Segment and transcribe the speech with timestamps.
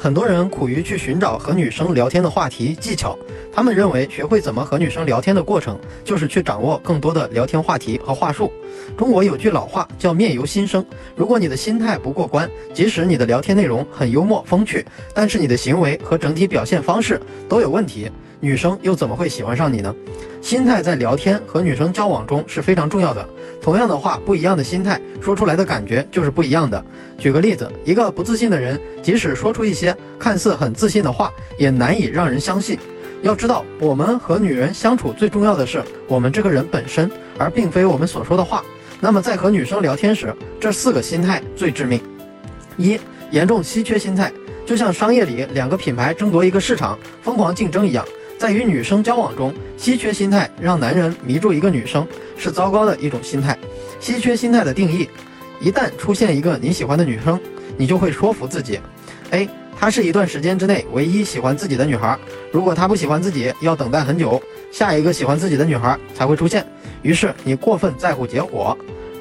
[0.00, 3.18] 很多人苦于去寻找和女生聊天的话题技巧，
[3.52, 8.52] 他们认为学会怎么和女生聊天的过程，就是去掌握更多的聊天话题和话术。
[8.96, 18.08] 中国有句老话叫“面由心生”，如果你的心态不过关，即使你的聊天内容很幽默风趣，但是你的行为和整体表现方式都有问题。
[18.40, 19.94] 女生又怎么会喜欢上你呢？
[20.40, 23.28] 心态在聊天和女生交往中是非常重要的。
[23.60, 26.82] 同样的话，不一样的心态说出来的感觉就是不一样的。
[27.18, 32.78] 举个例子，一个不自信的人，即使说出一些看似很自信的话，也难以让人相信。
[33.22, 38.62] 要知道，我们和女人相处最重要的是我们这个人本身，而并非我们所说的话。
[39.00, 42.00] 那么在和女生聊天时，这四个心态最致命：
[42.76, 42.98] 一、
[43.32, 44.32] 严重稀缺心态，
[44.64, 48.06] 就像商业里两个品牌争夺一个市场，疯狂竞争一样。
[48.38, 52.06] 在与女生交往中，稀缺心态让男人迷住一个女生
[52.36, 53.58] 是糟糕的一种心态。
[53.98, 55.08] 稀缺心态的定义：
[55.60, 57.38] 一旦出现一个你喜欢的女生，
[57.76, 58.78] 你就会说服自己
[59.32, 62.16] ，A，她是一段时间之内唯一喜欢自己的女孩。
[62.52, 66.64] 如果她不喜欢自己，要等待很久，下一个喜欢自己的女孩才会出现。
[67.02, 68.78] 于是你过分在乎结果。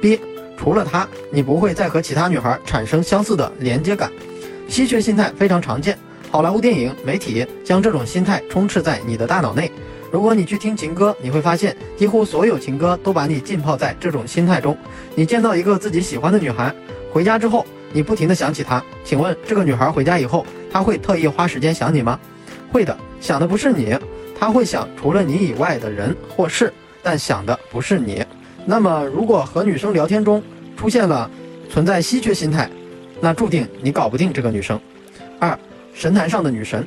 [0.00, 0.20] B，
[0.56, 4.08] 除了她，你不会再和其他女孩产生相似的连接感。
[4.68, 5.98] 稀缺心态非常常见。
[6.32, 9.68] 好莱坞电影、媒体将这种心态充斥在你的大脑内。
[10.12, 14.78] 如果你去听情歌，你会发现几乎所有情歌都把你浸泡在这种心态中。
[15.16, 16.72] 你见到一个自己喜欢的女孩，
[17.12, 18.80] 回家之后，你不停地想起她。
[19.04, 22.16] 请问这个女孩回家以后，她会特意花时间想你吗？
[22.70, 23.96] 会的，想的不是你，
[24.38, 28.24] 她会想除了你以外的人或事，但想的不是你。
[28.64, 30.40] 那么，如果和女生聊天中
[30.76, 31.28] 出现了
[31.68, 32.70] 存在稀缺心态，
[33.20, 34.80] 那注定你搞不定这个女生。
[35.94, 36.86] 神坛上的女神，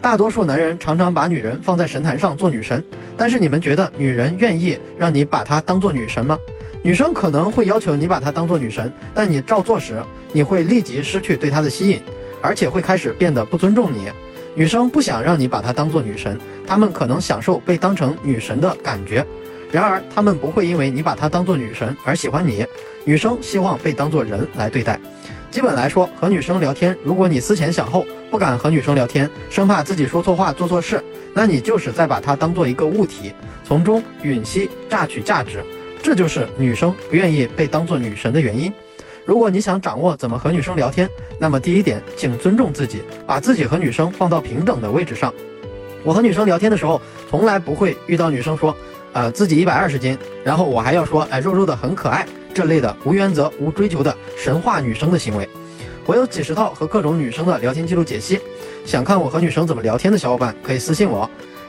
[0.00, 2.82] 大多数男人常常把女人放在神坛上做女神，
[3.16, 6.38] 但是你们觉得女人愿意让你把她当做女神吗？
[6.82, 10.02] 女生可能会要求你把她当做女神，但你照做时，
[10.32, 12.00] 你会立即失去对她的吸引，
[12.42, 14.08] 而且会开始变得不尊重你。
[14.54, 19.26] 女生不想让你把她当做女神，她们可能享受被当成女神的感觉，
[19.72, 22.64] 然而她们不会因为你把她当做女神而喜欢你。
[23.06, 24.98] 女生希望被当做人来对待。
[25.54, 31.00] 基本来说，和女生聊天，如果你思前想后，不敢和女生聊天，生怕自己说错话、做错事，
[31.32, 33.32] 那你就是在把她当做一个物体，
[33.62, 35.64] 从中吮吸、榨取价值。
[36.02, 38.72] 这就是女生不愿意被当做女神的原因。
[39.24, 45.32] 如果你想掌握怎么和女生聊天，那么第一点，请尊重自己，把自己和女生放到平等的位置上。
[46.02, 47.00] 我和女生聊天的时候，
[47.30, 48.76] 从来不会遇到女生说，
[49.12, 52.26] 呃，自己一百二十斤，然后我还要说，哎，肉肉的很可爱。
[52.54, 55.48] 这类的无原则、无追求的神话女生的行为，
[56.06, 58.38] 我有几十套和各种女生的聊天记录解析，
[58.86, 61.28] 想看我和女生怎么聊天的小伙伴可以私信我。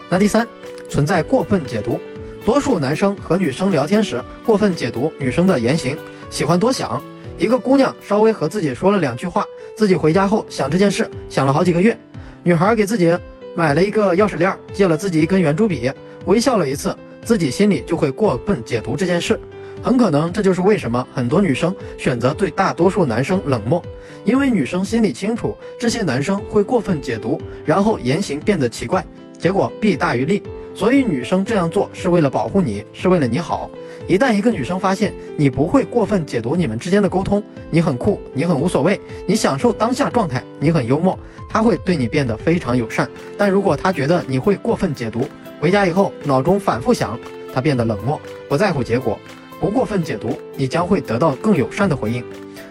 [0.09, 0.47] 那第三，
[0.87, 1.99] 存在过分解读，
[2.45, 5.97] 多数男生和女生聊天时过分解读女生的言行，
[6.29, 7.01] 喜欢多想。
[7.39, 9.43] 一个姑娘稍微和自己说了两句话，
[9.75, 11.97] 自己回家后想这件事想了好几个月。
[12.43, 13.17] 女孩给自己
[13.55, 15.91] 买了一个钥匙链，借了自己一根圆珠笔，
[16.25, 19.39] 微笑了一次，自己心里就会过分解读这件事。
[19.85, 23.79] 很可能这就是为什么很多女生选择对大多数男生冷漠，
[24.23, 29.05] 因为女生心里清楚这些男生会过分解读，然后言行变得奇怪，
[29.37, 30.41] 结果弊大于利。
[30.73, 33.69] 所以女生这样做是为了保护你，是为了你好。
[34.07, 41.15] 一旦一个女生发现你不会过分解读你们之间的沟通，你很酷，你很无所谓，你享受当下状态，你很幽默，
[41.47, 43.07] 她会对你变得非常友善。
[43.37, 45.29] 但如果她觉得你会过分解读，
[45.59, 47.19] 回家以后脑中反复想，
[47.53, 48.19] 她变得冷漠，
[48.49, 49.19] 不在乎结果。
[49.65, 52.23] 不过分解读，你将会得到更友善的回应。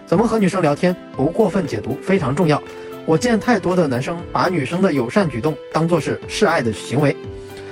[0.05, 0.95] 怎么和女生聊天？
[1.13, 2.63] 不过分解读非常重要。
[3.05, 7.13] 我见太多的男生把女生的友善举动当做是示爱的行为。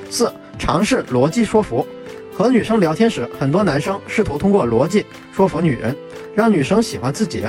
[0.09, 0.29] 四、
[0.59, 1.88] 尝试逻辑说服。
[2.34, 5.95] 和女生聊天时，很多男生试图通过逻辑说服女人，
[6.35, 7.45] 让女生喜欢自己。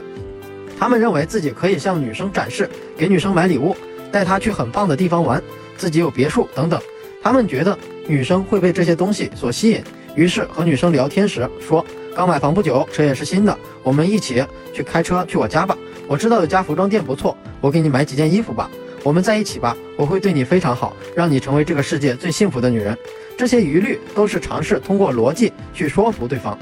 [0.79, 3.77] 他们认为自己可以向女生展示，给女生买礼物，
[4.13, 5.43] 带她去很棒的地方玩，
[5.77, 6.81] 自己有别墅等等。
[7.21, 9.83] 他们觉得女生会被这些东西所吸引。
[10.15, 15.77] 于是和女生聊天时说，刚买房不久，车也是新的，我们一起去开车去我家吧。
[16.07, 18.71] 我知道有家服装店不错，我给你买几件衣服吧。
[19.03, 22.97] 我们在一起吧，我会对你非常好，让你成为这个世界最幸福的女人。
[23.37, 26.59] 这些疑虑都是尝试通过逻辑去说服对方。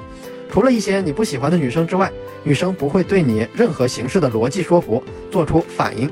[0.51, 2.11] 除了一些你不喜欢的女生之外，
[2.43, 6.11] 女生不会对你任何形式的逻辑说服做出反应。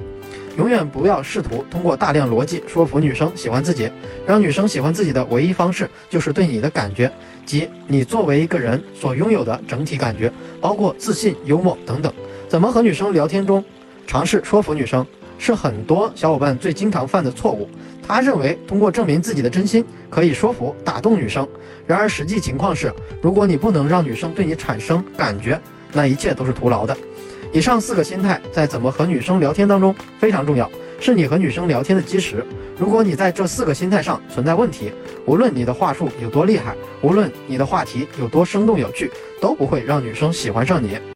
[0.56, 3.90] 永远不要试图通过大量逻辑说服女生喜欢自己，
[4.26, 7.10] 让女生喜欢自己的唯一方式就是对你的感觉，
[7.46, 10.30] 即你作为一个人所拥有的整体感觉，
[10.60, 12.12] 包括自信、幽默等等。
[12.48, 13.64] 怎么和女生聊天中
[14.06, 15.06] 尝试说服女生，
[15.38, 17.68] 是很多小伙伴最经常犯的错误。
[18.06, 21.46] 他认为通过证明自己的真心可以说服、打动女生，
[21.86, 22.92] 然而实际情况是，
[23.22, 25.58] 如果你不能让女生对你产生感觉，
[25.92, 26.96] 那一切都是徒劳的。
[27.52, 30.70] 以上四个心态在怎么和女生聊天当中非常重要。
[31.02, 32.44] 是你和女生聊天的基石。
[32.78, 34.92] 如果你在这四个心态上存在问题，
[35.24, 39.10] 无论你的话术有多厉害，无论你的话题有多生动有趣，
[39.40, 40.98] 都不会让女生喜欢上你。